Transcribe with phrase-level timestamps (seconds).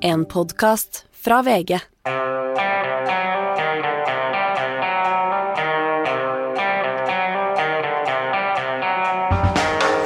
[0.00, 1.78] En podkast fra VG.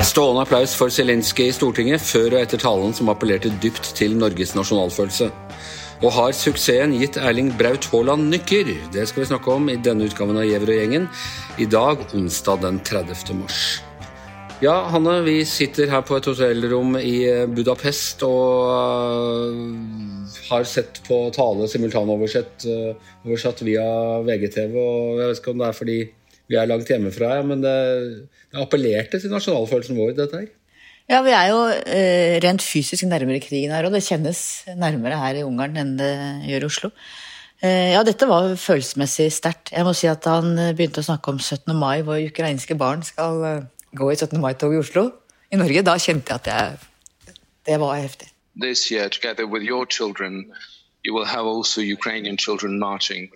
[0.02, 4.57] Stående applaus for Zelenskyj i Stortinget før og etter talen som appellerte dypt til Norges
[4.57, 5.29] nasjonalfølelse.
[6.02, 8.72] Og har suksessen gitt Erling Braut Haaland nykker?
[8.96, 11.09] Det skal vi snakke om i denne utgaven av Gjever og gjengen.
[11.61, 13.36] I dag, onsdag den 30.
[13.45, 13.82] mars.
[14.62, 17.16] Ja, Hanne, vi sitter her på et hotellrom i
[17.50, 18.68] Budapest og
[19.50, 23.82] øh, har sett på tale simultanoversatt øh, oversatt via
[24.22, 24.76] VGTV.
[24.79, 25.96] og Jeg vet ikke om det er fordi
[26.46, 27.75] vi er langt hjemmefra, men det,
[28.54, 30.48] det appellerte til nasjonalfølelsen vår, dette her.
[31.11, 35.42] Ja, vi er jo eh, rent fysisk nærmere krigen her, og det kjennes nærmere her
[35.42, 36.14] i Ungarn enn det
[36.53, 36.94] gjør i Oslo.
[37.67, 39.75] Eh, ja, dette var følelsesmessig sterkt.
[39.75, 41.75] Jeg må si at han begynte å snakke om 17.
[41.75, 43.62] mai, hvor ukrainske barn skal eh,
[43.97, 44.41] gå i 17.
[44.41, 45.11] mai-tog i Oslo.
[45.53, 46.78] I Norge, da kjente jeg at jeg
[47.67, 48.28] Det var heftig.
[48.61, 50.53] this year, together with your children,
[51.05, 53.31] you will have also Ukrainian children marching.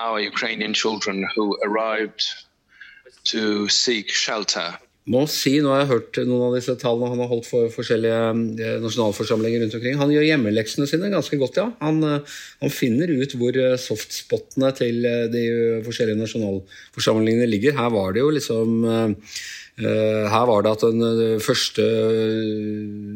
[0.00, 2.22] Our Ukrainian children who arrived
[3.32, 4.78] to seek shelter.
[5.12, 8.20] Må si, nå har jeg hørt noen av disse tallene han har holdt for forskjellige
[8.64, 9.98] eh, nasjonalforsamlinger rundt omkring.
[10.00, 11.66] Han gjør hjemmeleksene sine ganske godt, ja.
[11.84, 15.44] Han, eh, han finner ut hvor eh, softspotene til de
[15.84, 17.76] forskjellige nasjonalforsamlingene ligger.
[17.76, 18.88] Her var det jo liksom
[19.74, 21.82] her var det at den eh, første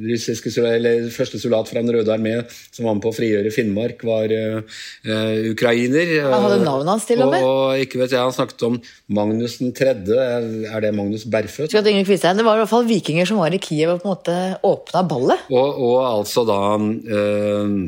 [0.08, 2.32] russiske eller første soldat fra Den røde armé
[2.74, 6.10] som var med på å frigjøre Finnmark, var eh, eh, ukrainer.
[6.26, 7.46] Han hadde navnet hans til og med.
[7.46, 10.18] Og ikke vet jeg, han snakket om Magnus den tredje.
[10.18, 11.70] Er det Magnus Berføt?
[11.70, 14.36] Det var i hvert fall vikinger som var i Kiev og på en måte
[14.66, 15.46] åpna ballet.
[15.54, 17.78] Og, og altså da øh,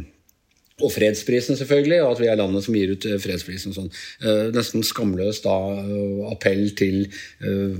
[0.81, 3.75] Og fredsprisen, selvfølgelig, og at vi er landet som gir ut øh, fredsprisen.
[3.77, 3.91] Sånn.
[4.25, 7.03] Øh, nesten skamløs da øh, appell til
[7.45, 7.77] øh,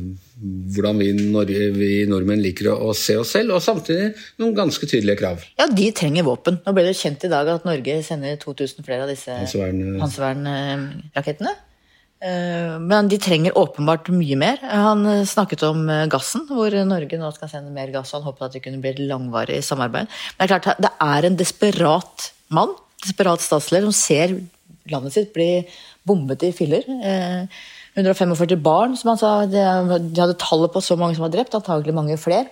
[0.75, 5.21] hvordan vi, Norge, vi nordmenn liker å, se oss selv, og samtidig noen ganske tydelige
[5.21, 5.43] krav.
[5.61, 6.61] Ja, de trenger våpen.
[6.65, 9.41] Nå ble det kjent i dag at Norge sender 2000 flere av disse.
[12.21, 14.61] Eh, Men de trenger åpenbart mye mer.
[14.61, 18.13] Han eh, snakket om eh, gassen, hvor Norge nå skal sende mer gass.
[18.13, 20.11] og Han håpet at det kunne bli et langvarig samarbeid.
[20.37, 22.75] Men det er klart, det er en desperat mann,
[23.05, 24.37] desperat statsleder, som ser
[24.91, 25.51] landet sitt bli
[26.07, 26.87] bombet i filler.
[26.87, 27.47] Eh,
[27.99, 29.33] 145 barn, som han sa.
[29.51, 32.47] De hadde tallet på så mange som var drept, antagelig mange flere.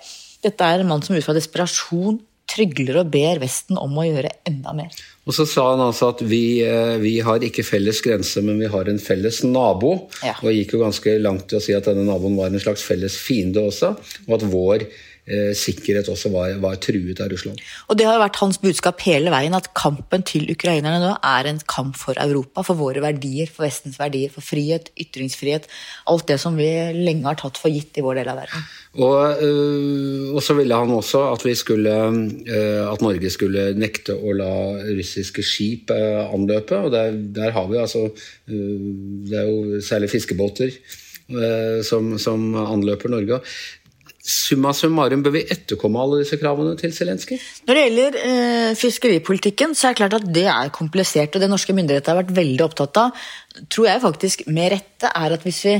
[0.44, 4.30] Dette er en mann som ut fra desperasjon trygler og ber Vesten om å gjøre
[4.48, 4.94] enda mer.
[5.28, 8.70] Og så sa han altså at vi, øh, vi har ikke felles grense, men vi
[8.72, 9.92] har en felles nabo.
[10.24, 10.32] Ja.
[10.40, 13.18] Og gikk jo ganske langt til å si at denne naboen var en slags felles
[13.20, 13.92] fiende også,
[14.26, 14.86] og at vår
[15.56, 17.60] sikkerhet også var, var truet av Russland.
[17.88, 21.60] Og det har vært hans budskap hele veien, at kampen til ukrainerne nå er en
[21.68, 25.68] kamp for Europa, for våre verdier, for Vestens verdier, for frihet, ytringsfrihet,
[26.10, 28.68] alt det som vi lenge har tatt for gitt i vår del av verden.
[28.98, 34.16] Og, øh, og så ville han også at vi skulle øh, at Norge skulle nekte
[34.16, 34.52] å la
[34.88, 36.80] russiske skip anløpe.
[36.86, 38.08] Og der, der har vi altså
[38.48, 40.72] Det er jo særlig fiskebåter
[41.84, 43.42] som, som anløper Norge.
[44.28, 47.38] Summa summarum, bør vi etterkomme alle disse kravene til Zelenskyj?
[47.64, 51.32] Når det gjelder eh, fiskeripolitikken, så er det klart at det er komplisert.
[51.32, 53.24] Og det norske myndigheter har vært veldig opptatt av,
[53.72, 55.74] tror jeg faktisk med rette, er at hvis vi,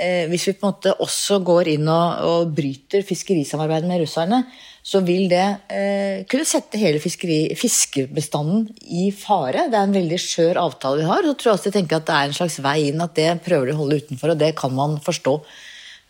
[0.00, 4.42] eh, hvis vi på en måte også går inn og, og bryter fiskerisamarbeidet med russerne,
[4.80, 8.64] så vil det eh, kunne sette hele fiskeri, fiskebestanden
[8.96, 9.68] i fare.
[9.68, 11.20] Det er en veldig skjør avtale vi har.
[11.20, 13.34] Så tror jeg også de tenker at det er en slags vei inn, at det
[13.44, 15.42] prøver de å holde utenfor, og det kan man forstå.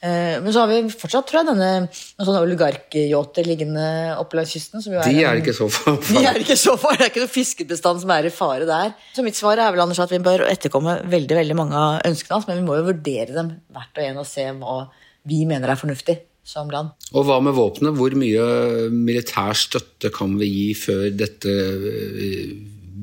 [0.01, 3.85] Eh, Men så har vi fortsatt, tror jeg, denne sånne oligarkyachter liggende
[4.21, 4.81] oppe langs kysten.
[4.81, 7.13] Som jo De er det ikke så far de er ikke så far, Det er
[7.13, 8.95] ikke noen fiskebestand som er i fare der.
[9.17, 12.39] Så mitt svar er vel Anders, at vi bør etterkomme veldig veldig mange av ønskene
[12.39, 14.81] hans, men vi må jo vurdere dem hvert og en og se hva
[15.29, 16.17] vi mener er fornuftig
[16.51, 16.95] som land.
[17.13, 17.93] Og hva med våpenet?
[17.99, 22.55] Hvor mye militær støtte kan vi gi før dette øh,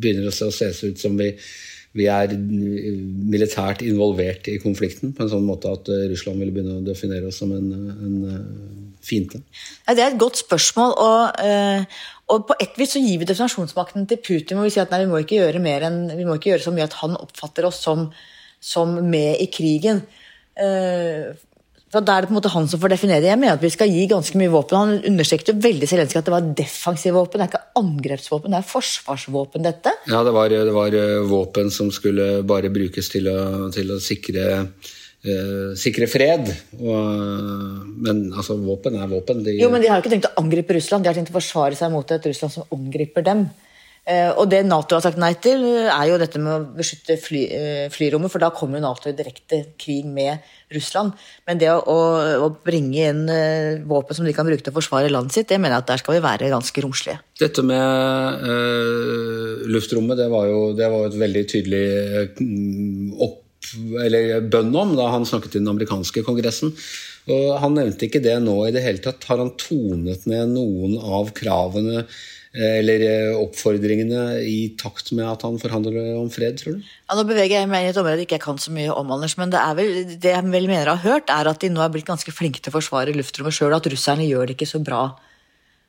[0.02, 1.30] begynner å se ut som vi,
[1.98, 3.00] vi er øh,
[3.34, 7.32] militært involvert i konflikten på en sånn måte at øh, Russland vil begynne å definere
[7.32, 8.44] oss som en, en øh,
[9.08, 9.42] fiende?
[9.88, 10.94] Ja, det er et godt spørsmål.
[11.04, 14.58] Og, eh, og på et vis så gir vi definasjonsmakten til Putin.
[14.58, 16.68] hvor Vi sier at nei, vi må ikke gjøre mer enn, vi må ikke gjøre
[16.68, 18.08] så mye at han oppfatter oss som,
[18.60, 20.04] som med i krigen.
[21.88, 23.32] Eh, for Da er det på en måte han som får definere det.
[23.32, 24.78] Jeg mener at vi skal gi ganske mye våpen.
[24.78, 28.68] Han understreket veldig Zelenskyj at det var defensive våpen, det er ikke angrepsvåpen, det er
[28.68, 29.94] forsvarsvåpen, dette.
[30.08, 34.00] Ja, det var, det var øh, våpen som skulle bare brukes til å, til å
[34.04, 34.48] sikre
[35.24, 36.52] øh, sikre fred.
[36.80, 36.98] Og,
[38.04, 39.44] men altså, våpen er våpen.
[39.46, 41.40] De, Jo, men De har jo ikke tenkt å angripe Russland, de har tenkt å
[41.40, 43.48] forsvare seg mot et Russland som angriper dem.
[44.08, 47.42] Eh, og det Nato har sagt nei til, er jo dette med å beskytte fly,
[47.52, 51.12] eh, flyrommet, for da kommer jo Nato i direkte krig med Russland.
[51.48, 51.98] Men det å,
[52.40, 55.60] å bringe inn eh, våpen som de kan bruke til å forsvare landet sitt, det
[55.60, 57.20] mener jeg at der skal vi være ganske romslige.
[57.42, 61.84] Dette med øh, luftrommet, det var jo det var et veldig tydelig
[63.28, 63.44] opp,
[64.48, 66.72] bønn om da han snakket i den amerikanske kongressen.
[67.28, 69.26] Og Han nevnte ikke det nå i det hele tatt.
[69.28, 72.06] Har han tonet ned noen av kravene
[72.47, 76.86] Eh, eller eh, oppfordringene i takt med at han forhandler om fred, tror du?
[76.86, 79.38] Ja, Nå beveger jeg meg i et område jeg ikke kan så mye om, Anders,
[79.38, 82.08] men det, vel, det jeg vel mener har hørt, er at de nå er blitt
[82.10, 85.04] ganske flinke til å forsvare luftrommet sjøl, at russerne gjør det ikke så bra.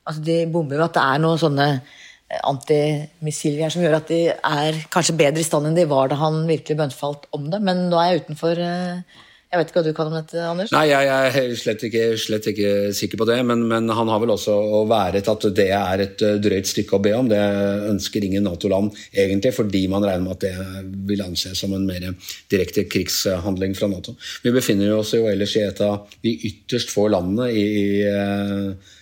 [0.04, 4.20] Altså, De bomber jo at det er noen sånne eh, antimissilgreier som gjør at de
[4.34, 7.86] er kanskje bedre i stand enn de var da han virkelig bønnfalt om det, men
[7.88, 10.72] nå er jeg utenfor uh, jeg vet ikke hva du kan om dette, Anders?
[10.74, 13.38] Nei, Jeg er slett ikke, slett ikke sikker på det.
[13.48, 14.56] Men, men, han har vel også
[14.90, 17.30] været at det er et eh, drøyt stykke å be om.
[17.30, 17.40] Det
[17.88, 22.10] ønsker ingen Nato-land egentlig, fordi man regner med at det vil anses som en mer
[22.52, 24.18] direkte krigshandling fra Nato.
[24.44, 28.92] Vi befinner oss jo ellers i et av de ytterst få landene i, i uh,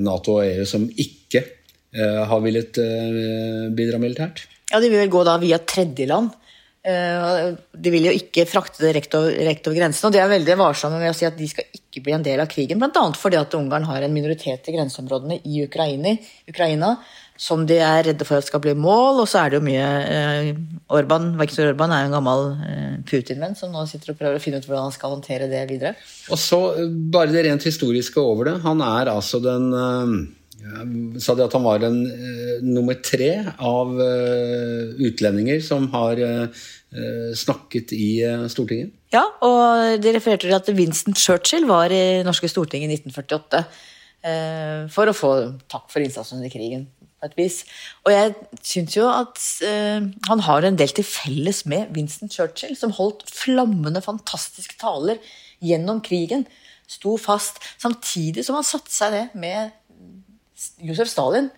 [0.00, 4.46] Nato og EU som ikke uh, har villet uh, bidra militært.
[4.72, 6.32] Ja, De vil vel gå da via tredjeland.
[6.86, 7.46] Eh,
[7.82, 10.54] de vil jo ikke frakte det rett over, rett over grensen, og de er veldig
[10.60, 13.02] varsomme med å si at de skal ikke bli en del av krigen, bl.a.
[13.18, 16.14] fordi at Ungarn har en minoritet i grenseområdene i Ukraina,
[16.46, 16.92] Ukraina,
[17.42, 19.18] som de er redde for at skal bli mål.
[19.24, 20.52] Og så er det jo mye eh,
[20.94, 24.44] Orban Viktor Orban er jo en gammel eh, Putin-venn som nå sitter og prøver å
[24.46, 25.96] finne ut hvordan han skal håndtere det videre.
[26.30, 28.56] Og så bare det rent historiske over det.
[28.64, 30.45] Han er altså den jeg
[31.22, 36.66] sa det at han var en uh, nummer tre av uh, utlendinger som har uh,
[37.36, 38.08] snakket i
[38.48, 38.94] Stortinget.
[39.12, 43.64] Ja, og de refererte til at Winston Churchill var i norske Stortinget i 1948
[44.90, 45.32] for å få
[45.70, 46.86] takk for innsatsen under krigen.
[47.36, 47.60] vis.
[48.06, 48.32] Og jeg
[48.64, 49.38] syns jo at
[50.26, 55.20] han har en del til felles med Winston Churchill, som holdt flammende, fantastiske taler
[55.60, 56.46] gjennom krigen.
[56.90, 59.76] Sto fast, samtidig som han satte seg ned med
[60.82, 61.50] Josef Stalin,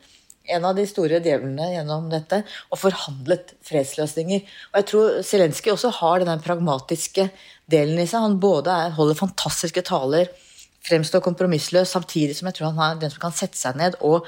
[0.48, 2.40] en av de store djevlene gjennom dette,
[2.72, 4.44] og forhandlet fredsløsninger.
[4.72, 7.28] Og jeg tror Zelenskyj også har den pragmatiske
[7.70, 8.24] delen i seg.
[8.24, 10.30] Han både er, holder fantastiske taler,
[10.88, 14.24] fremstår kompromissløs, samtidig som jeg tror han er den som kan sette seg ned og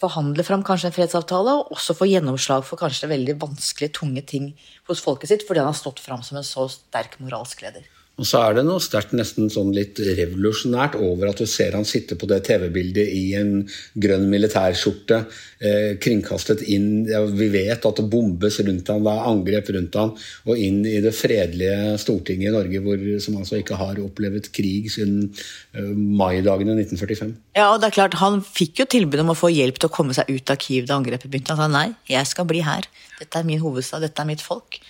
[0.00, 4.48] forhandle fram kanskje en fredsavtale, og også få gjennomslag for kanskje veldig vanskelige, tunge ting
[4.90, 7.86] hos folket sitt, fordi han har stått fram som en så sterk moralsk leder.
[8.16, 11.84] Og så er det noe sterkt, nesten sånn litt revolusjonært over at du ser han
[11.84, 13.50] sitte på det TV-bildet i en
[13.92, 15.18] grønn militærskjorte,
[15.60, 20.00] eh, kringkastet inn ja, Vi vet at det bombes rundt han, det er angrep rundt
[20.00, 20.14] han,
[20.48, 24.88] og inn i det fredelige Stortinget i Norge, hvor, som altså ikke har opplevd krig
[24.96, 25.28] siden
[25.76, 27.36] eh, maidagene 1945.
[27.60, 29.96] Ja, og det er klart, Han fikk jo tilbud om å få hjelp til å
[30.00, 31.52] komme seg ut av Kiev da angrepet begynte.
[31.52, 32.88] Han sa nei, jeg skal bli her.
[33.20, 34.80] Dette er min hovedstad, dette er mitt folk.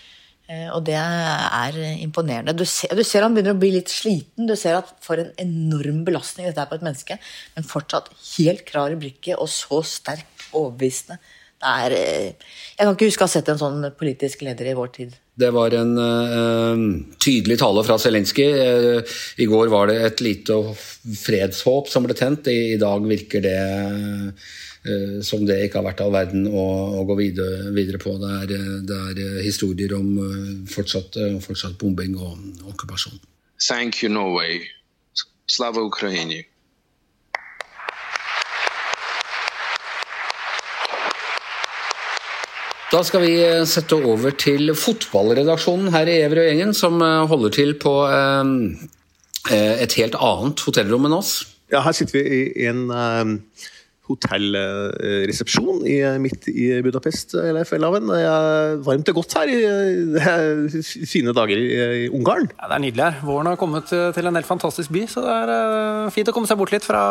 [0.46, 2.54] Eh, og det er imponerende.
[2.54, 4.46] Du ser, du ser, han begynner å bli litt sliten.
[4.46, 7.18] Du ser at for en enorm belastning dette er på et menneske.
[7.56, 11.18] Men fortsatt helt klar i blikket og så sterkt overbevisende.
[11.56, 14.76] Det er eh, Jeg kan ikke huske å ha sett en sånn politisk leder i
[14.76, 15.14] vår tid.
[15.36, 16.82] Det var en uh,
[17.20, 18.46] tydelig tale fra Zelenskyj.
[18.56, 22.48] Uh, I går var det et lite fredshåp som ble tent.
[22.48, 24.46] I, i dag virker det uh,
[25.26, 26.64] som det ikke har vært all verden å,
[27.00, 28.16] å gå videre, videre, på.
[28.20, 28.52] Det er,
[28.86, 33.18] det er, eh, historier om eh, fortsatt, fortsatt bombing og okkupasjon.
[33.68, 34.60] Thank you, Norway.
[35.48, 36.42] Slava Ukraini.
[42.92, 43.32] Da skal vi
[43.66, 47.92] sette over til fotballredaksjonen her i Everøy gjengen, som holder til på
[49.50, 51.32] et helt annet hotellrom enn oss.
[51.74, 52.86] Ja, her sitter vi i en
[54.06, 57.56] hotellresepsjon i, midt i Budapest, er
[58.86, 59.58] varmt og godt her i
[61.08, 62.46] fine dager i Ungarn.
[62.52, 63.20] Ja, det er nydelig her.
[63.26, 66.48] Våren har kommet til en helt fantastisk by, så det er uh, fint å komme
[66.50, 67.02] seg bort litt fra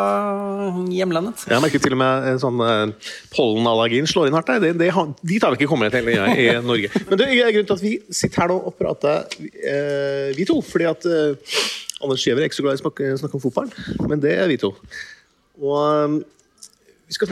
[0.93, 1.47] hjemlandet.
[1.51, 4.61] Jeg merker til og med en sånn uh, pollenallergien slår inn hardt der.
[4.63, 4.91] Det, det,
[5.25, 6.91] dit har vi ikke kommet til i, i Norge.
[7.09, 9.25] Men det er grunnen til at vi sitter her nå og prater,
[10.35, 10.61] vi to.
[10.65, 11.05] fordi at
[12.03, 13.69] Anders Giæver er ikke så glad i å snakke om fotball,
[14.09, 14.71] men det er vi to.
[15.63, 16.23] Og
[17.05, 17.31] vi skal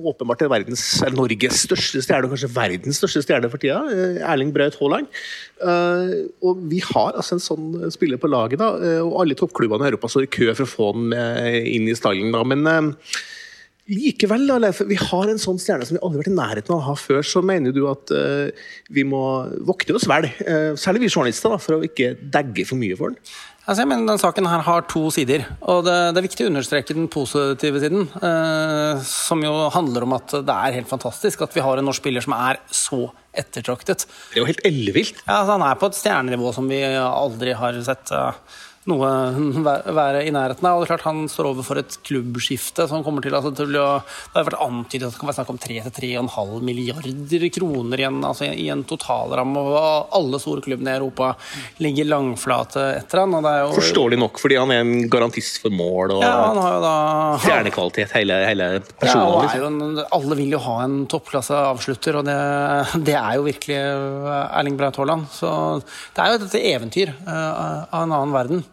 [0.00, 3.80] åpenbart er verdens, eller Norges største stjerne, og kanskje verdens største stjerne for tida.
[3.92, 5.10] Eh, Erling Braut Haaland.
[5.60, 9.86] Uh, og vi har altså en sånn spiller på laget, da, uh, og alle toppklubbene
[9.86, 11.14] i Europa står i kø for å få den
[11.68, 12.32] inn i stallen.
[12.34, 12.42] Da.
[12.42, 12.94] Men
[13.90, 16.74] Likevel, da, Leif, vi har en sånn stjerne som vi aldri har vært i nærheten
[16.76, 17.24] av å ha før.
[17.26, 19.22] Så mener du at uh, vi må
[19.66, 23.14] vokte oss vel, uh, særlig vi journalister, da, for å ikke degge for mye for
[23.14, 23.32] den?
[23.66, 25.44] Altså, jeg mener den Saken her har to sider.
[25.60, 28.06] og Det, det er viktig å understreke den positive siden.
[28.22, 32.02] Uh, som jo handler om at det er helt fantastisk at vi har en norsk
[32.02, 33.04] spiller som er så
[33.36, 34.06] ettertraktet.
[34.30, 35.22] Det er jo helt ellevilt.
[35.26, 38.10] Ja, altså, Han er på et stjernenivå som vi aldri har sett.
[38.10, 39.08] eh, noe
[40.00, 40.78] være i nærheten av.
[40.78, 43.88] Og det er klart Han står overfor et klubbskifte som kommer til, altså, til å
[44.00, 48.48] Det har vært antydet at det kan være snakk om 3-3,5 milliarder kroner igjen, altså,
[48.48, 49.60] i en totalramme.
[49.60, 51.32] Og alle store klubbene i Europa
[51.82, 53.36] ligger langflate etter han.
[53.40, 56.80] Og Forståelig nok, fordi han er en garantist for mål og ja, han har jo
[56.82, 56.94] da
[57.44, 58.68] stjernekvalitet, hele, hele
[59.00, 59.44] personen.
[59.44, 59.78] er liksom.
[59.84, 62.36] en, alle vil jo ha en toppklasse avslutter, og det,
[63.06, 65.28] det er jo virkelig Erling Braut Haaland.
[65.34, 65.50] Så
[66.16, 68.64] det er jo et eventyr uh, av en annen verden.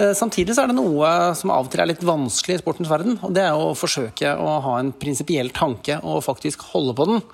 [0.00, 2.90] Eh, Samtidig så er det noe som av og til er litt vanskelig i sportens
[2.90, 3.18] verden.
[3.20, 7.24] og Det er å forsøke å ha en prinsipiell tanke og faktisk holde på den.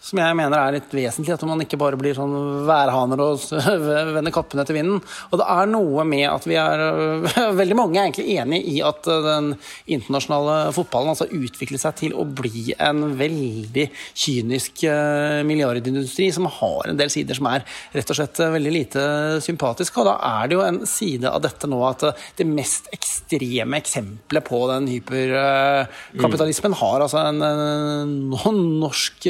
[0.00, 2.32] Som jeg mener er litt vesentlig, at man ikke bare blir sånn
[2.64, 3.42] værhaner og
[4.16, 5.02] vender kappene etter vinden.
[5.28, 6.84] Og det er noe med at vi er
[7.60, 9.50] Veldig mange er egentlig enig i at eh, den
[9.92, 16.88] internasjonale fotballen altså utvikler seg til å bli en veldig kynisk eh, milliardindustri som har
[16.88, 19.04] en del sider som er rett og slett eh, veldig lite
[19.44, 20.00] sympatiske.
[20.00, 22.06] Og da er det jo en side av dette nå at
[22.40, 29.28] det mest ekstreme eksempelet på den hyperkapitalismen har altså en, en norsk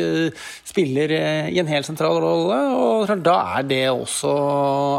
[0.71, 2.59] spiller eh, i en helt sentral rolle.
[2.77, 4.33] Og da er det også,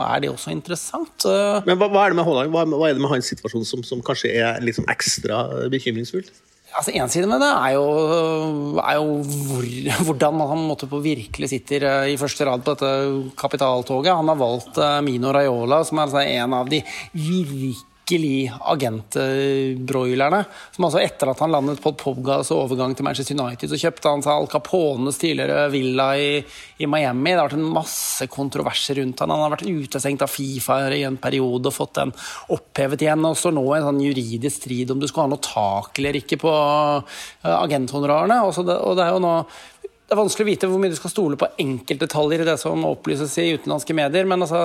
[0.05, 1.27] er det også interessant.
[1.27, 2.53] Eh, Men hva, hva er det med Haaland?
[2.53, 6.31] Hva, hva er det med hans situasjon som, som kanskje er sånn ekstra bekymringsfullt?
[6.71, 7.87] Altså En side med det er jo,
[8.79, 9.17] er jo
[9.49, 9.65] hvor,
[10.07, 14.13] hvordan han måte på virkelig sitter eh, i første rad på dette kapitaltoget.
[14.15, 16.79] Han har valgt Mino Raiola, som er altså en av de
[17.11, 17.75] virkelig
[18.10, 20.46] agentbroilerne.
[20.75, 24.24] Som altså etter at han landet på Poggas overgang til Manchester United, så kjøpte han
[24.25, 26.43] seg Al Capones tidligere villa i,
[26.81, 27.31] i Miami.
[27.31, 29.31] Det har vært en masse kontroverser rundt han.
[29.31, 32.12] Han har vært utestengt av Fifa i en periode og fått den
[32.51, 33.27] opphevet igjen.
[33.27, 36.20] Og står nå i en sånn juridisk strid om du skulle ha noe tak eller
[36.20, 38.38] ikke på eh, agenthonorarene.
[38.48, 39.36] Og og det er jo nå
[40.11, 42.81] det er vanskelig å vite hvor mye du skal stole på enkeltdetaljer i det som
[42.83, 44.59] opplyses i utenlandske medier, men altså,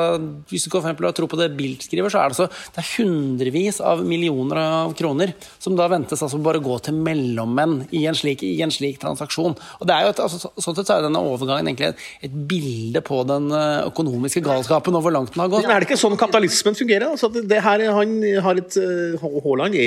[0.50, 2.88] hvis du for har tro på det Bilt skriver, så er det, så, det er
[2.96, 5.30] hundrevis av millioner av kroner
[5.62, 9.54] som da ventes altså bare gå til mellommenn i en slik, i en slik transaksjon.
[9.78, 12.00] Og det er jo et, altså, så- Sånn sett så er denne overgangen egentlig et,
[12.26, 15.62] et bilde på den eh, økonomiske galskapen og hvor langt den har gått.
[15.62, 17.12] Men er det ikke sånn kapitalismen fungerer?
[17.14, 19.78] Altså, det her, han har et, eh, Haaland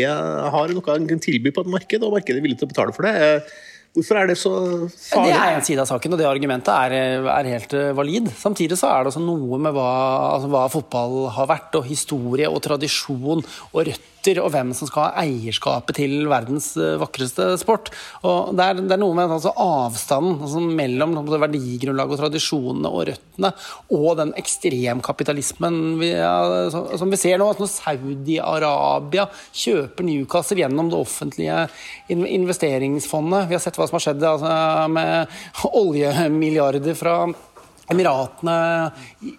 [0.56, 2.96] har noe han kan tilby på et marked, og markedet er villig til å betale
[2.96, 3.44] for det.
[3.98, 4.52] Hvorfor er det så
[4.94, 5.32] farlig?
[5.32, 8.30] Det er en side av saken, og det argumentet er, er helt eh, valid.
[8.38, 9.90] Samtidig så er det også noe med hva,
[10.36, 14.06] altså hva fotball har vært, og historie og tradisjon og røtter,
[14.38, 17.90] og hvem som skal ha eierskapet til verdens eh, vakreste sport.
[18.22, 23.08] Og det, er, det er noe med altså avstanden altså mellom verdigrunnlaget og tradisjonene og
[23.10, 23.52] røttene,
[23.96, 27.50] og den ekstremkapitalismen vi, altså, som vi ser nå.
[27.50, 29.28] Altså når Saudi-Arabia
[29.64, 31.66] kjøper Newcastle gjennom det offentlige
[32.14, 33.50] investeringsfondet.
[33.50, 34.54] Vi har sett hva som har skjedd altså,
[34.94, 37.22] med oljemilliarder fra
[37.90, 38.58] Emiratene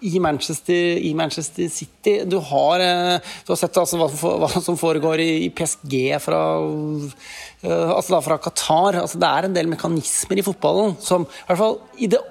[0.01, 2.17] i Manchester, i Manchester City.
[2.27, 6.41] Du har, eh, du har sett altså, hva, som foregår i, i PSG fra,
[7.63, 8.99] eh, altså, da, fra Qatar.
[9.05, 12.21] Altså, det er en del mekanismer i fotballen som i hvert fall i det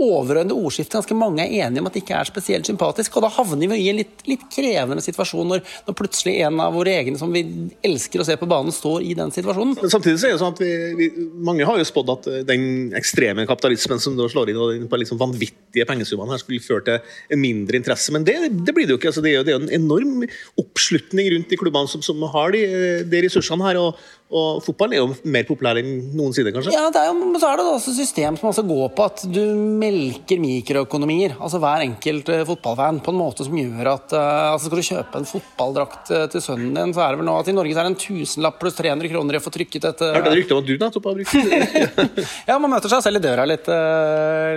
[0.00, 3.14] overordnede ordskiftet ganske mange er enige om at det ikke er spesielt sympatisk.
[3.14, 6.74] Og da havner vi i en litt, litt krevende situasjon når, når plutselig en av
[6.74, 7.44] våre egne som vi
[7.86, 9.76] elsker å se på banen, står i den situasjonen.
[9.92, 11.08] Samtidig så er det sånn at vi, vi,
[11.46, 12.66] Mange har jo spådd at eh, den
[12.98, 16.86] ekstreme kapitalismen som da slår inn og den på liksom vanvittige pengesummene her skulle føre
[16.88, 18.36] til en mindre interesse, men det,
[18.66, 19.12] det blir det jo ikke.
[19.14, 20.26] Altså, det, er jo, det er jo en enorm
[20.60, 22.66] oppslutning rundt de klubbene som, som har de,
[23.06, 23.78] de ressursene her.
[23.78, 24.02] og
[24.34, 26.72] og fotball er jo mer populær enn noensinne, kanskje?
[26.74, 29.42] Ja, det er jo, så er det også system som også går på at du
[29.54, 31.36] melker mikroøkonomier.
[31.38, 34.88] Altså hver enkelt eh, fotballfan på en måte som gjør at eh, altså Skal du
[34.88, 37.76] kjøpe en fotballdrakt eh, til sønnen din, så er det vel nå at i Norge
[37.76, 40.32] så er det en tusenlapp pluss 300 kroner i å få trykket et Jeg hørte
[40.32, 43.46] et rykte om at du nettopp har brukt Ja, man møter seg selv i døra
[43.46, 43.70] litt,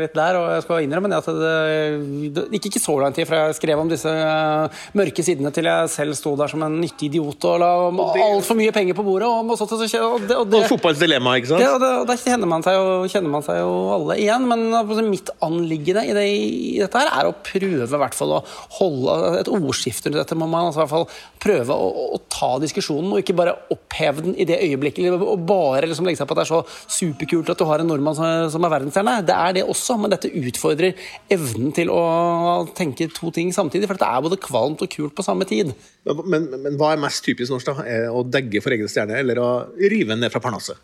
[0.01, 1.53] litt der, og jeg skal innrømme det at det,
[2.33, 4.11] det gikk ikke så lang tid fra jeg skrev om disse
[4.97, 7.71] mørke sidene til jeg selv sto der som en nyttig idiot og la
[8.27, 9.29] altfor mye penger på bordet.
[9.29, 11.63] Og, og, så, så, så, og, det, og det, Og fotballens dilemma, ikke sant?
[11.63, 14.47] Ja, og det, og der kjenner man, seg jo, kjenner man seg jo alle igjen,
[14.49, 18.35] men altså, mitt anliggende i, det, i dette her er å prøve i hvert fall
[18.37, 18.43] å
[18.79, 20.37] holde et ordskifte rundt dette.
[20.39, 21.07] må man altså, i hvert fall
[21.43, 25.13] prøve å, å ta diskusjonen, og ikke bare oppheve den i det øyeblikket.
[25.17, 26.61] Og bare liksom legge seg på at det er så
[26.99, 29.17] superkult at du har en nordmann som, som er verdensstjerne.
[29.27, 32.01] Det er det også, men dette utfordrer evnen til å
[32.77, 33.89] tenke to ting samtidig.
[33.89, 35.73] For dette er både kvalmt og kult på samme tid.
[36.07, 37.71] Men, men, men hva er mest typisk norsk?
[37.71, 37.97] da?
[38.13, 39.46] Å degge for egen stjerne, eller å
[39.91, 40.79] rive ned fra parnasset?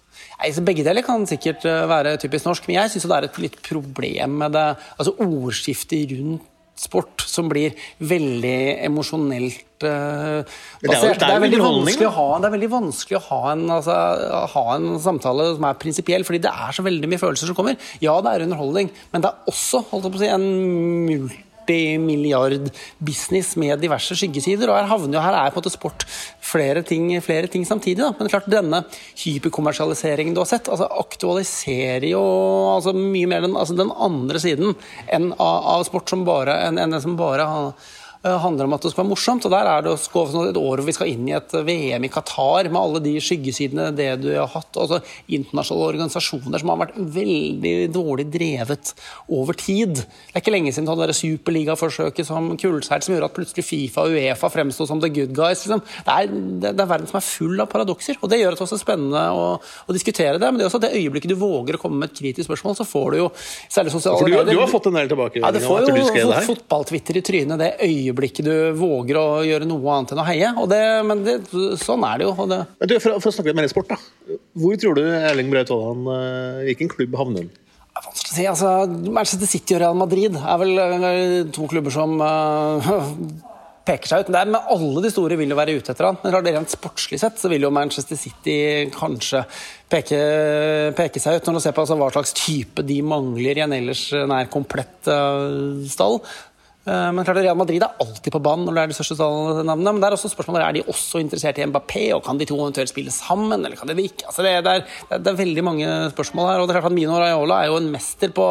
[0.64, 3.62] Begge deler kan sikkert eh, være typisk norsk, men jeg syns det er et litt
[3.66, 4.66] problem med det
[4.98, 10.42] altså ordskiftet rundt sport som blir veldig emosjonelt uh,
[10.82, 11.20] basert.
[11.22, 13.64] det er jo- det er vanskelig å ha, det er veldig vanskelig å ha en,
[13.76, 13.98] altså,
[14.56, 17.78] ha en samtale som er prinsipiell, fordi det er så veldig mye følelser som kommer.
[18.02, 21.30] Ja, det er underholdning, men det er også holdt jeg på å si, en
[21.64, 24.70] multimilliard-business med diverse skyggesider.
[24.70, 26.06] og Her havner jo, her er på en måte sport
[26.42, 28.04] flere ting, flere ting samtidig.
[28.04, 28.14] Da.
[28.20, 28.84] Men klart denne
[29.24, 32.22] hyperkommersialiseringen du har sett, altså aktualiserer jo
[32.76, 34.76] altså mye mer den, altså den andre siden
[35.08, 37.74] enn av, av sport som bare, enn enn som bare har
[38.24, 39.46] handler om at det skal være morsomt.
[39.46, 42.12] og Der er det å et år hvor vi skal inn i et VM i
[42.12, 44.72] Qatar med alle de skyggesidene det du har hatt.
[44.80, 48.94] Altså internasjonale organisasjoner som har vært veldig dårlig drevet
[49.28, 50.00] over tid.
[50.00, 54.08] Det er ikke lenge siden hadde det superligaforsøket som kullseilt som gjorde at plutselig Fifa
[54.08, 55.66] og Uefa fremsto som the good guys.
[55.66, 55.84] Liksom.
[55.84, 56.32] Det, er,
[56.64, 58.22] det, er verden som er full av paradokser.
[58.22, 60.48] og Det gjør det også spennende å, å diskutere det.
[60.48, 62.88] Men det er også det øyeblikket du våger å komme med et kritisk spørsmål, så
[62.88, 63.30] får du jo
[63.68, 64.48] særlig sosiale medier.
[64.48, 66.40] du, du har fått en del tilbake ja, det får etter du skrev jo det
[66.40, 66.48] her.
[66.48, 70.54] fotballtwitter i trynet det øyeblikket du våger å gjøre noe annet enn å heie.
[70.62, 71.40] Og det, men det,
[71.82, 72.48] sånn er det jo.
[72.50, 74.40] Det, Men du, for, for å snakke litt mer sport, da.
[74.60, 77.52] Hvor tror du Erling Braut Haaland eh, Hvilken klubb havner han?
[78.04, 78.46] vanskelig å si.
[78.50, 78.70] Altså,
[79.14, 82.94] Manchester City og Real Madrid er vel to klubber som uh,
[83.88, 84.32] peker seg ut.
[84.32, 86.20] Det er, men alle de store vil jo være ute etter han.
[86.24, 88.58] Men rent sportslig sett så vil jo Manchester City
[88.96, 89.44] kanskje
[89.92, 90.22] peke,
[90.98, 93.78] peke seg ut, når du ser på altså, hva slags type de mangler i en
[93.78, 96.22] ellers nær komplett uh, stall.
[96.84, 99.28] Eh, Men klart Real Madrid er alltid på banen når det er de største
[99.64, 99.94] navnene.
[99.94, 102.58] Men det er også spørsmålet, er de også interessert i Mbappé, og kan de to
[102.60, 103.64] eventuelt spille sammen?
[103.64, 104.28] eller kan de ikke?
[104.28, 106.60] Altså det, det, er, det, er, veldig mange spørsmål her.
[106.60, 108.48] og det er klart at Mino Raiola er jo en mester på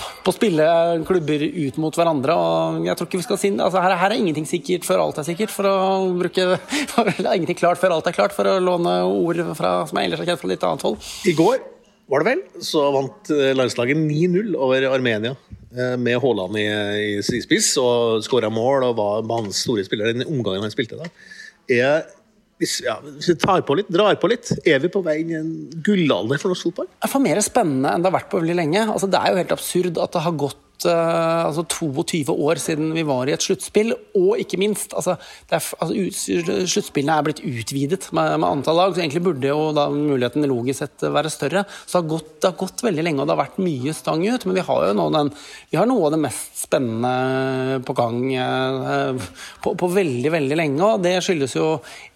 [0.00, 0.64] på å spille
[1.04, 2.32] klubber ut mot hverandre.
[2.32, 5.18] og jeg tror ikke vi skal si, altså her, her er ingenting sikkert før alt
[5.20, 5.52] er sikkert.
[5.52, 5.74] for å
[6.16, 10.08] bruke, er ingenting klart før alt er klart, for å låne ord fra, som jeg
[10.08, 11.10] ellers har kjent fra litt annet hold.
[11.28, 11.60] I går
[12.10, 15.36] var det vel, så vant eh, landslaget 9-0 over Armenia.
[15.74, 16.68] Eh, Med Haaland i,
[17.18, 21.10] i spiss og skåra mål og var hans store spiller den omgangen han spilte da.
[21.70, 22.08] Er,
[22.60, 25.30] hvis, ja, hvis vi tar på litt, drar på litt, er vi på vei inn
[25.34, 25.52] i en
[25.86, 26.90] gullalder for norsk fotball?
[26.96, 28.88] Det er mer spennende enn det har vært på veldig lenge.
[28.88, 32.92] Altså, det er jo helt absurd at det har gått eh, altså 22 år siden
[32.94, 35.16] vi var i et sluttspill, og ikke minst altså,
[35.50, 39.88] er, altså, Sluttspillene er blitt utvidet med, med antall lag, så egentlig burde jo da
[39.92, 41.64] muligheten logisk sett være større.
[41.84, 44.24] Så det har, gått, det har gått veldig lenge, og det har vært mye stang
[44.26, 44.46] ut.
[44.46, 45.32] Men vi har jo nå den,
[45.72, 49.28] vi har noe av det mest spennende på gang uh,
[49.64, 50.80] på, på veldig, veldig lenge.
[50.86, 51.68] Og det skyldes jo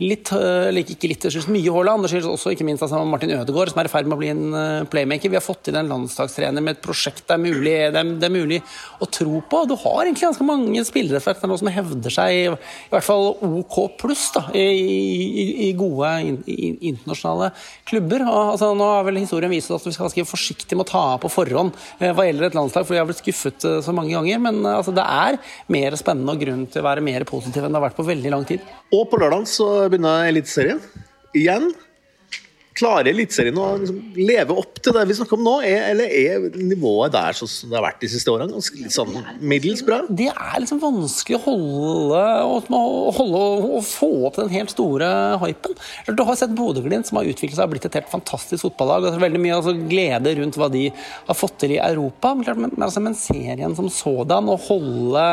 [0.04, 2.06] litt, uh, ikke litt, det skyldes mye Haaland.
[2.06, 4.32] Det skyldes også ikke minst altså, Martin Ødegaard, som er i ferd med å bli
[4.32, 5.32] en playmaker.
[5.32, 8.28] Vi har fått inn en landslagstrener med et prosjekt det er mulig, det er, det
[8.28, 8.53] er mulig
[9.02, 9.64] å tro på.
[9.68, 12.42] Du har egentlig ganske mange spillere dette nå som hevder seg i,
[12.92, 17.50] hvert fall OK pluss da, i, i, i gode internasjonale
[17.88, 18.26] klubber.
[18.26, 21.04] Og, altså, nå har vel historien vist at vi skal ganske forsiktige med å ta
[21.14, 23.94] av på forhånd eh, hva gjelder et landslag, for vi har blitt skuffet eh, så
[23.96, 24.42] mange ganger.
[24.42, 25.40] Men eh, altså, det er
[25.74, 28.34] mer spennende og grunn til å være mer positiv enn det har vært på veldig
[28.34, 28.64] lang tid.
[28.94, 30.82] Og på lørdag så begynner Eliteserien
[31.34, 31.72] igjen.
[32.74, 36.48] Klarer Eliteserien å liksom leve opp til det vi snakker om nå, er, eller er
[36.58, 38.54] nivået der som det har vært de siste årene?
[38.54, 40.02] Ganske litt sånn middels bra?
[40.08, 42.20] det er liksom vanskelig å holde
[42.74, 43.42] å holde
[43.78, 45.08] og få opp den helt store
[45.42, 45.76] hypen.
[46.16, 49.06] Du har sett Bodø-Glimt som har utviklet seg og blitt et helt fantastisk fotballag.
[49.06, 52.34] Det er veldig mye altså, glede rundt hva de har fått til i Europa.
[52.38, 55.24] Men, men, altså, men serien som sådan, å holde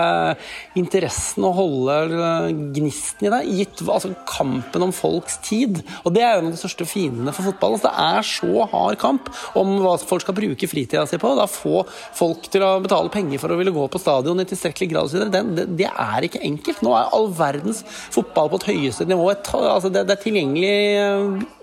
[0.80, 5.82] interessen og holde øh, gnisten i det, gitt altså, kampen om folks tid.
[6.06, 7.78] Og det er jo en av de største fiendene for fotball.
[7.78, 11.34] Altså, det er så hard kamp om hva folk skal bruke fritida si på.
[11.38, 11.84] Da få
[12.18, 15.26] folk til å betale penger for å ville gå på stadion i tilstrekkelig grad osv.
[15.32, 16.84] Det, det, er ikke enkelt.
[16.86, 19.32] Nå er all verdens fotball på et høyeste nivå.
[19.32, 21.62] Altså, det, det er tilgjengelig øh,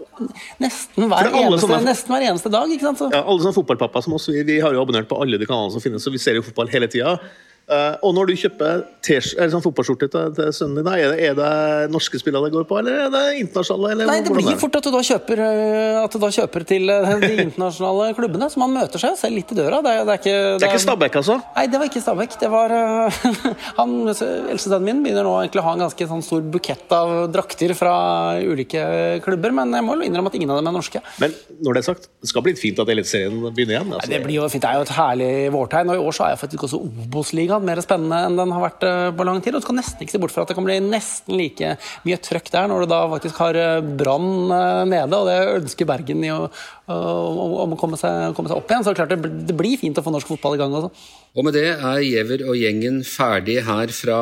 [0.62, 2.72] nesten hver, eneste, sånne- nesten hver eneste dag.
[2.74, 3.02] ikke sant?
[3.02, 3.10] Så.
[3.14, 5.74] Ja, alle sånne fotballpappa som oss, vi, vi har jo abonnert på alle de kanalene
[5.74, 7.18] som finnes, så vi ser jo fotball hele tida.
[7.68, 11.90] Eh, og når du kjøper sånn fotballskjorte til, til sønnen din, er det, er det
[11.92, 13.90] norske spillere det går på, eller er det internasjonale?
[13.92, 14.54] Eller Nei, det blir det?
[14.62, 18.48] fort at du da kjøper, øh, at du da kjøper til øh, de internasjonale klubbene.
[18.48, 19.82] Så man møter seg selv litt i døra.
[19.84, 21.36] Det det er ikke, Det er ikke Stabæk, altså?
[21.58, 22.38] Nei, det var ikke Stabæk.
[22.40, 22.74] Det var
[23.80, 27.76] han, Eldstesønnen min begynner nå egentlig å ha en ganske sånn stor bukett av drakter
[27.76, 27.94] fra
[28.40, 28.82] ulike
[29.24, 31.04] klubber, men jeg må innrømme at ingen av dem er norske.
[31.20, 33.88] Men når det er sagt, det skal bli fint at Eliteserien begynner igjen.
[33.92, 34.10] Nei, Altså.
[34.14, 34.62] det blir jo fint.
[34.64, 35.92] Det er jo et herlig vårtegn.
[35.92, 38.84] Og i år så er jeg faktisk også Obos-ligaen mer spennende enn den har vært
[38.86, 39.54] øh, på lang tid.
[39.54, 41.74] Og du skal nesten ikke se bort fra at det kan bli nesten like
[42.06, 45.88] mye trøkk der når du da faktisk har øh, Brann øh, nede, og det ønsker
[45.88, 46.46] Bergen i å,
[46.88, 48.86] om å komme seg, komme seg opp igjen.
[48.86, 50.92] Så klart det, det blir fint å få norsk fotball i gang også.
[51.38, 54.20] Og med det er Giæver og gjengen ferdig her fra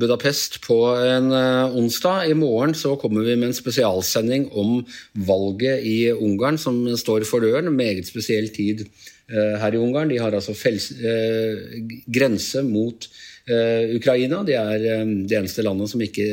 [0.00, 2.30] Budapest på en onsdag.
[2.32, 4.80] I morgen så kommer vi med en spesialsending om
[5.28, 7.70] valget i Ungarn som står for døren.
[7.76, 8.88] Meget spesiell tid
[9.28, 10.08] her i Ungarn.
[10.12, 11.74] De har altså fels, uh,
[12.08, 13.10] grense mot
[13.48, 14.42] Ukraina.
[14.44, 14.82] De er
[15.24, 16.24] det eneste landet ikke,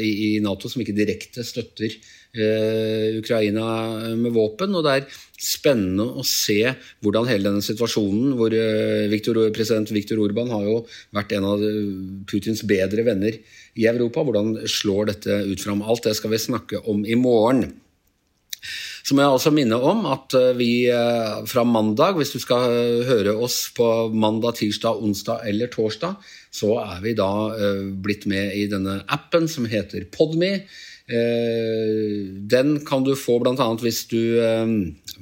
[0.00, 1.92] i, Nato som ikke direkte støtter
[3.18, 3.66] Ukraina
[4.16, 4.72] med våpen.
[4.72, 6.72] og det er spennende å se
[7.04, 8.56] hvordan hele denne situasjonen, hvor
[9.12, 10.78] Viktor, president Viktor Orban har jo
[11.12, 11.66] vært en av
[12.24, 13.36] Putins bedre venner
[13.76, 15.84] i Europa, hvordan slår dette ut fram?
[15.84, 17.68] Alt det skal vi snakke om i morgen.
[19.02, 22.70] Så må jeg også minne om at eh, vi eh, fra mandag, hvis du skal
[23.08, 26.16] høre oss på mandag, tirsdag, onsdag eller torsdag,
[26.52, 27.30] så er vi da
[28.04, 30.66] blitt med i denne appen som heter Podme.
[32.52, 33.66] Den kan du få bl.a.
[33.82, 34.04] hvis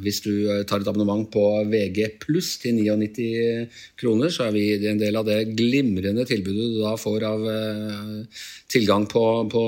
[0.01, 3.27] hvis du eh, tar et abonnement på VG pluss til 99
[4.01, 7.49] kroner, så er vi en del av det glimrende tilbudet du da får av
[8.71, 9.65] tilgang på, på,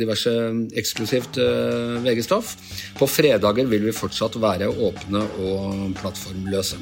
[0.00, 0.32] diverse
[0.80, 1.40] eksklusivt
[2.04, 2.54] VG-stoff.
[2.98, 6.80] På fredager vil vi fortsatt være åpne og plattformløse.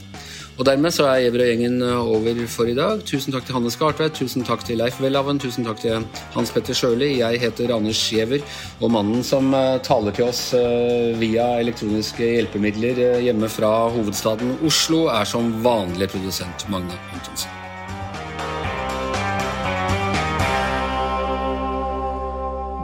[0.59, 3.03] Og Dermed så er Giæver og gjengen eh, over for i dag.
[3.07, 6.75] Tusen takk til Hanne Skartveit, tusen takk til Leif Welhaven, tusen takk til Hans Petter
[6.75, 7.13] Sjøli.
[7.21, 8.43] Jeg heter Anders Giæver,
[8.83, 15.05] og mannen som eh, taler til oss eh, via elektroniske hjelpemidler hjemme fra hovedstaden Oslo,
[15.15, 17.55] er som vanlig produsent Magne Antonsen.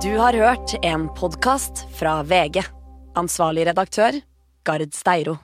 [0.05, 2.63] Du har hørt en podkast fra VG.
[3.19, 4.21] Ansvarlig redaktør,
[4.63, 5.41] Gard Steiro.